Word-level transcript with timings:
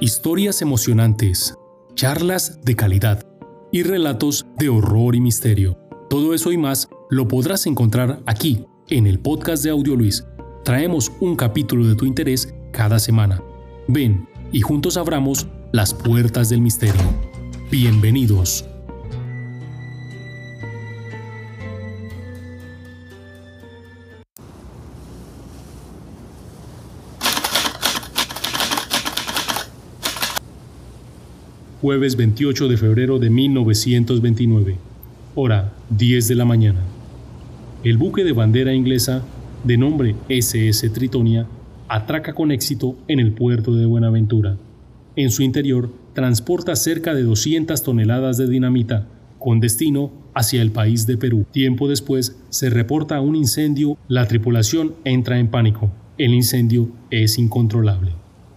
historias 0.00 0.62
emocionantes, 0.62 1.54
charlas 1.94 2.62
de 2.62 2.74
calidad 2.74 3.26
y 3.70 3.82
relatos 3.82 4.46
de 4.58 4.70
horror 4.70 5.14
y 5.14 5.20
misterio. 5.20 5.78
Todo 6.08 6.32
eso 6.32 6.52
y 6.52 6.56
más 6.56 6.88
lo 7.10 7.28
podrás 7.28 7.66
encontrar 7.66 8.22
aquí, 8.24 8.64
en 8.88 9.06
el 9.06 9.20
podcast 9.20 9.62
de 9.62 9.70
Audio 9.70 9.94
Luis. 9.94 10.24
Traemos 10.64 11.12
un 11.20 11.36
capítulo 11.36 11.86
de 11.86 11.94
tu 11.96 12.06
interés 12.06 12.52
cada 12.72 12.98
semana. 12.98 13.42
Ven 13.88 14.26
y 14.52 14.62
juntos 14.62 14.96
abramos 14.96 15.46
las 15.70 15.92
puertas 15.92 16.48
del 16.48 16.62
misterio. 16.62 17.02
Bienvenidos. 17.70 18.69
Jueves 31.80 32.16
28 32.16 32.68
de 32.68 32.76
febrero 32.76 33.18
de 33.18 33.30
1929. 33.30 34.76
Hora 35.34 35.72
10 35.88 36.28
de 36.28 36.34
la 36.34 36.44
mañana. 36.44 36.80
El 37.84 37.96
buque 37.96 38.22
de 38.22 38.34
bandera 38.34 38.74
inglesa, 38.74 39.22
de 39.64 39.78
nombre 39.78 40.14
SS 40.28 40.90
Tritonia, 40.90 41.46
atraca 41.88 42.34
con 42.34 42.52
éxito 42.52 42.98
en 43.08 43.18
el 43.18 43.32
puerto 43.32 43.74
de 43.74 43.86
Buenaventura. 43.86 44.58
En 45.16 45.30
su 45.30 45.42
interior 45.42 45.90
transporta 46.12 46.76
cerca 46.76 47.14
de 47.14 47.22
200 47.22 47.82
toneladas 47.82 48.36
de 48.36 48.46
dinamita, 48.46 49.06
con 49.38 49.58
destino 49.58 50.12
hacia 50.34 50.60
el 50.60 50.72
país 50.72 51.06
de 51.06 51.16
Perú. 51.16 51.46
Tiempo 51.50 51.88
después 51.88 52.36
se 52.50 52.68
reporta 52.68 53.22
un 53.22 53.36
incendio, 53.36 53.96
la 54.06 54.28
tripulación 54.28 54.96
entra 55.04 55.38
en 55.38 55.48
pánico. 55.48 55.90
El 56.18 56.34
incendio 56.34 56.90
es 57.10 57.38
incontrolable. 57.38 58.12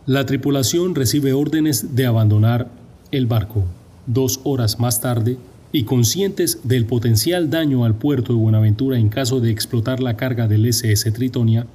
La 0.06 0.26
tripulación 0.26 0.94
recibe 0.94 1.32
órdenes 1.32 1.96
de 1.96 2.06
abandonar 2.06 2.83
el 3.18 3.28
barco. 3.28 3.64
Dos 4.08 4.42
horas 4.44 4.80
más 4.80 5.00
tarde, 5.00 5.38
y 5.72 5.84
conscientes 5.84 6.60
del 6.64 6.86
potencial 6.86 7.50
daño 7.50 7.84
al 7.84 7.96
puerto 7.96 8.34
de 8.34 8.40
Buenaventura 8.40 8.98
en 9.00 9.10
caso 9.10 9.40
de 9.40 9.50
explotar 9.50 10.02
la 10.02 10.16
carga 10.16 10.48
del 10.48 10.66
SS 10.68 11.12
Tritonia, 11.12 11.66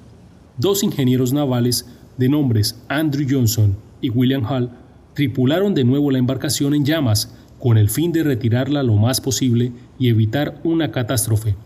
dos 0.57 0.85
ingenieros 0.85 1.33
navales 1.33 1.87
de 2.17 2.29
nombres 2.29 2.81
Andrew 2.89 3.27
Johnson 3.29 3.77
y 4.01 4.11
William 4.11 4.45
Hall 4.45 4.71
tripularon 5.15 5.75
de 5.75 5.83
nuevo 5.83 6.13
la 6.13 6.19
embarcación 6.19 6.75
en 6.75 6.85
llamas 6.85 7.35
con 7.59 7.77
el 7.77 7.91
fin 7.91 8.13
de 8.13 8.23
retirarla 8.23 8.85
lo 8.85 8.95
más 8.95 9.21
posible 9.21 9.73
y 9.99 10.09
evitar 10.09 10.61
una 10.63 10.93
catástrofe 10.93 11.57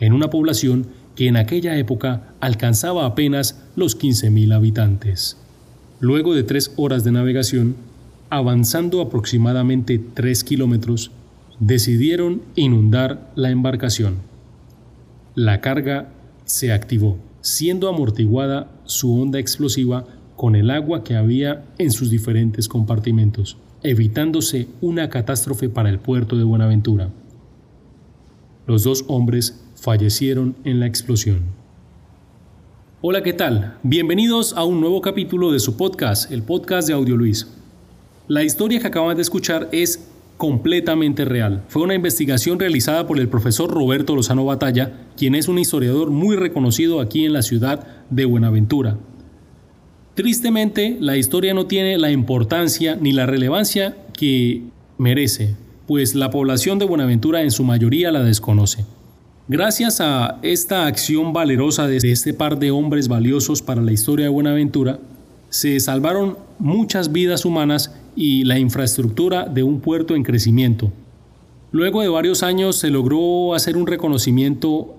en 0.00 0.12
una 0.12 0.28
población 0.28 0.88
que 1.14 1.28
en 1.28 1.36
aquella 1.36 1.76
época 1.78 2.34
alcanzaba 2.40 3.06
apenas 3.06 3.62
los 3.76 3.98
15.000 3.98 4.54
habitantes. 4.54 5.36
Luego 6.00 6.34
de 6.34 6.42
tres 6.42 6.72
horas 6.76 7.04
de 7.04 7.12
navegación, 7.12 7.76
avanzando 8.30 9.00
aproximadamente 9.00 9.98
3 9.98 10.44
kilómetros, 10.44 11.10
decidieron 11.60 12.42
inundar 12.54 13.30
la 13.34 13.50
embarcación. 13.50 14.16
La 15.34 15.60
carga 15.60 16.12
se 16.44 16.72
activó, 16.72 17.18
siendo 17.40 17.88
amortiguada 17.88 18.70
su 18.84 19.20
onda 19.20 19.38
explosiva 19.38 20.06
con 20.36 20.54
el 20.56 20.70
agua 20.70 21.02
que 21.02 21.16
había 21.16 21.64
en 21.78 21.90
sus 21.90 22.10
diferentes 22.10 22.68
compartimentos, 22.68 23.56
evitándose 23.82 24.68
una 24.80 25.08
catástrofe 25.08 25.68
para 25.68 25.88
el 25.88 25.98
puerto 25.98 26.36
de 26.36 26.44
Buenaventura. 26.44 27.10
Los 28.66 28.84
dos 28.84 29.04
hombres 29.08 29.62
fallecieron 29.76 30.56
en 30.64 30.80
la 30.80 30.86
explosión. 30.86 31.42
Hola, 33.00 33.22
¿qué 33.22 33.32
tal? 33.32 33.76
Bienvenidos 33.82 34.54
a 34.54 34.64
un 34.64 34.80
nuevo 34.80 35.00
capítulo 35.00 35.52
de 35.52 35.60
su 35.60 35.76
podcast, 35.76 36.32
el 36.32 36.42
podcast 36.42 36.88
de 36.88 36.94
Audio 36.94 37.16
Luis. 37.16 37.55
La 38.28 38.42
historia 38.42 38.80
que 38.80 38.88
acaban 38.88 39.14
de 39.14 39.22
escuchar 39.22 39.68
es 39.70 40.08
completamente 40.36 41.24
real. 41.24 41.62
Fue 41.68 41.82
una 41.82 41.94
investigación 41.94 42.58
realizada 42.58 43.06
por 43.06 43.20
el 43.20 43.28
profesor 43.28 43.70
Roberto 43.70 44.16
Lozano 44.16 44.44
Batalla, 44.44 44.92
quien 45.16 45.36
es 45.36 45.46
un 45.46 45.58
historiador 45.58 46.10
muy 46.10 46.34
reconocido 46.34 47.00
aquí 47.00 47.24
en 47.24 47.32
la 47.32 47.42
ciudad 47.42 47.86
de 48.10 48.24
Buenaventura. 48.24 48.98
Tristemente, 50.14 50.96
la 50.98 51.16
historia 51.16 51.54
no 51.54 51.66
tiene 51.66 51.98
la 51.98 52.10
importancia 52.10 52.96
ni 53.00 53.12
la 53.12 53.26
relevancia 53.26 53.96
que 54.12 54.62
merece, 54.98 55.54
pues 55.86 56.14
la 56.16 56.30
población 56.30 56.80
de 56.80 56.86
Buenaventura 56.86 57.42
en 57.42 57.52
su 57.52 57.62
mayoría 57.62 58.10
la 58.10 58.24
desconoce. 58.24 58.84
Gracias 59.46 60.00
a 60.00 60.40
esta 60.42 60.86
acción 60.86 61.32
valerosa 61.32 61.86
de 61.86 61.98
este 61.98 62.34
par 62.34 62.58
de 62.58 62.72
hombres 62.72 63.06
valiosos 63.06 63.62
para 63.62 63.82
la 63.82 63.92
historia 63.92 64.24
de 64.24 64.32
Buenaventura, 64.32 64.98
se 65.50 65.78
salvaron 65.78 66.45
muchas 66.58 67.12
vidas 67.12 67.44
humanas 67.44 67.94
y 68.14 68.44
la 68.44 68.58
infraestructura 68.58 69.44
de 69.44 69.62
un 69.62 69.80
puerto 69.80 70.14
en 70.14 70.22
crecimiento. 70.22 70.92
Luego 71.72 72.00
de 72.00 72.08
varios 72.08 72.42
años 72.42 72.76
se 72.76 72.90
logró 72.90 73.54
hacer 73.54 73.76
un 73.76 73.86
reconocimiento 73.86 74.96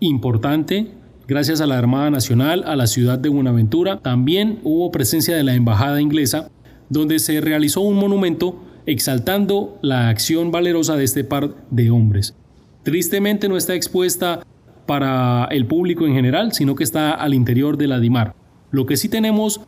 importante 0.00 0.90
gracias 1.26 1.60
a 1.60 1.66
la 1.66 1.78
Armada 1.78 2.10
Nacional, 2.10 2.64
a 2.66 2.76
la 2.76 2.86
ciudad 2.86 3.18
de 3.18 3.28
Buenaventura. 3.28 3.98
También 4.00 4.58
hubo 4.64 4.90
presencia 4.90 5.36
de 5.36 5.44
la 5.44 5.54
Embajada 5.54 6.00
inglesa, 6.00 6.50
donde 6.90 7.18
se 7.18 7.40
realizó 7.40 7.80
un 7.80 7.96
monumento 7.96 8.60
exaltando 8.84 9.78
la 9.80 10.08
acción 10.08 10.50
valerosa 10.50 10.96
de 10.96 11.04
este 11.04 11.24
par 11.24 11.54
de 11.70 11.90
hombres. 11.90 12.34
Tristemente 12.82 13.48
no 13.48 13.56
está 13.56 13.74
expuesta 13.74 14.44
para 14.86 15.46
el 15.52 15.66
público 15.66 16.06
en 16.06 16.14
general, 16.14 16.52
sino 16.52 16.74
que 16.74 16.84
está 16.84 17.12
al 17.12 17.32
interior 17.32 17.76
de 17.76 17.86
la 17.86 18.00
DIMAR. 18.00 18.34
Lo 18.70 18.86
que 18.86 18.96
sí 18.96 19.08
tenemos 19.08 19.60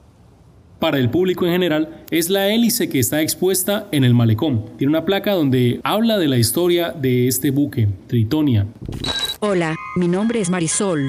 para 0.84 0.98
el 0.98 1.08
público 1.08 1.46
en 1.46 1.52
general 1.52 2.04
es 2.10 2.28
la 2.28 2.50
hélice 2.50 2.90
que 2.90 2.98
está 2.98 3.22
expuesta 3.22 3.88
en 3.90 4.04
el 4.04 4.12
malecón. 4.12 4.66
Tiene 4.76 4.90
una 4.90 5.06
placa 5.06 5.32
donde 5.32 5.80
habla 5.82 6.18
de 6.18 6.28
la 6.28 6.36
historia 6.36 6.90
de 6.92 7.26
este 7.26 7.50
buque, 7.50 7.88
Tritonia. 8.06 8.66
Hola, 9.40 9.76
mi 9.96 10.08
nombre 10.08 10.40
es 10.40 10.50
Marisol 10.50 11.00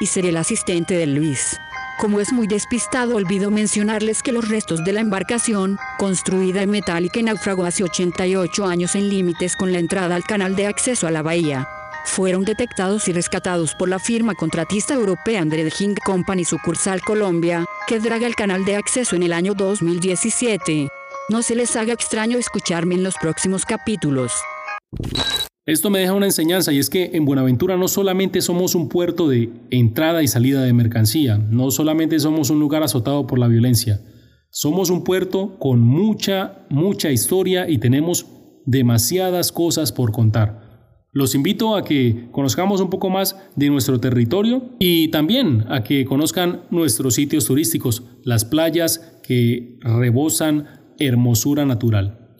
y 0.00 0.06
seré 0.06 0.30
el 0.30 0.36
asistente 0.36 0.94
de 0.94 1.06
Luis. 1.06 1.56
Como 2.00 2.18
es 2.18 2.32
muy 2.32 2.48
despistado, 2.48 3.14
olvido 3.14 3.52
mencionarles 3.52 4.24
que 4.24 4.32
los 4.32 4.48
restos 4.48 4.84
de 4.84 4.94
la 4.94 5.00
embarcación, 5.00 5.78
construida 5.96 6.62
en 6.62 6.70
metálica 6.70 7.20
y 7.20 7.22
naufragó 7.22 7.66
hace 7.66 7.84
88 7.84 8.66
años 8.66 8.96
en 8.96 9.10
límites 9.10 9.54
con 9.54 9.70
la 9.70 9.78
entrada 9.78 10.16
al 10.16 10.24
canal 10.24 10.56
de 10.56 10.66
acceso 10.66 11.06
a 11.06 11.12
la 11.12 11.22
bahía, 11.22 11.68
fueron 12.04 12.44
detectados 12.44 13.08
y 13.08 13.12
rescatados 13.12 13.74
por 13.74 13.88
la 13.88 13.98
firma 13.98 14.34
contratista 14.34 14.94
europea 14.94 15.42
Andre 15.42 15.70
King 15.70 15.94
Company 16.04 16.44
sucursal 16.44 17.00
Colombia, 17.02 17.64
que 17.86 18.00
draga 18.00 18.26
el 18.26 18.34
canal 18.34 18.64
de 18.64 18.76
acceso 18.76 19.16
en 19.16 19.22
el 19.22 19.32
año 19.32 19.54
2017. 19.54 20.88
No 21.28 21.42
se 21.42 21.54
les 21.54 21.76
haga 21.76 21.92
extraño 21.92 22.38
escucharme 22.38 22.94
en 22.94 23.04
los 23.04 23.14
próximos 23.16 23.64
capítulos. 23.64 24.32
Esto 25.66 25.90
me 25.90 26.00
deja 26.00 26.14
una 26.14 26.26
enseñanza 26.26 26.72
y 26.72 26.78
es 26.78 26.90
que 26.90 27.10
en 27.12 27.24
Buenaventura 27.24 27.76
no 27.76 27.86
solamente 27.86 28.40
somos 28.40 28.74
un 28.74 28.88
puerto 28.88 29.28
de 29.28 29.52
entrada 29.70 30.22
y 30.22 30.28
salida 30.28 30.62
de 30.62 30.72
mercancía, 30.72 31.38
no 31.38 31.70
solamente 31.70 32.18
somos 32.18 32.50
un 32.50 32.58
lugar 32.58 32.82
azotado 32.82 33.26
por 33.26 33.38
la 33.38 33.46
violencia, 33.46 34.00
somos 34.50 34.90
un 34.90 35.04
puerto 35.04 35.58
con 35.58 35.80
mucha, 35.80 36.66
mucha 36.70 37.10
historia 37.10 37.68
y 37.68 37.78
tenemos 37.78 38.26
demasiadas 38.66 39.52
cosas 39.52 39.92
por 39.92 40.10
contar. 40.10 40.69
Los 41.12 41.34
invito 41.34 41.74
a 41.74 41.84
que 41.84 42.28
conozcamos 42.30 42.80
un 42.80 42.88
poco 42.88 43.10
más 43.10 43.36
de 43.56 43.68
nuestro 43.68 43.98
territorio 43.98 44.70
y 44.78 45.08
también 45.08 45.64
a 45.68 45.82
que 45.82 46.04
conozcan 46.04 46.62
nuestros 46.70 47.14
sitios 47.14 47.46
turísticos, 47.46 48.04
las 48.22 48.44
playas 48.44 49.18
que 49.22 49.76
rebosan 49.80 50.68
hermosura 50.98 51.64
natural. 51.64 52.36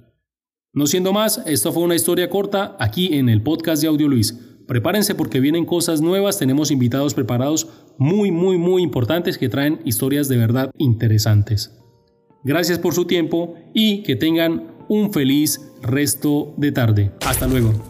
No 0.73 0.87
siendo 0.87 1.13
más, 1.13 1.43
esto 1.47 1.73
fue 1.73 1.83
una 1.83 1.97
historia 1.97 2.31
corta 2.31 2.77
aquí 2.79 3.15
en 3.15 3.29
el 3.29 3.43
podcast 3.43 3.83
de 3.83 3.89
Audio 3.89 4.07
Luis. 4.07 4.39
Prepárense 4.69 5.17
porque 5.17 5.41
vienen 5.41 5.65
cosas 5.65 6.01
nuevas, 6.01 6.39
tenemos 6.39 6.71
invitados 6.71 7.15
preparados 7.15 7.69
muy, 7.99 8.31
muy, 8.31 8.57
muy 8.57 8.83
importantes 8.85 9.37
que 9.37 9.49
traen 9.49 9.81
historias 9.85 10.29
de 10.29 10.37
verdad 10.37 10.71
interesantes. 10.79 11.77
Gracias 12.45 12.79
por 12.79 12.95
su 12.95 13.05
tiempo 13.05 13.57
y 13.75 14.05
que 14.05 14.15
tengan 14.15 14.77
un 14.89 15.13
feliz 15.13 15.61
resto 15.83 16.55
de 16.57 16.71
tarde. 16.71 17.11
Hasta 17.27 17.49
luego. 17.49 17.90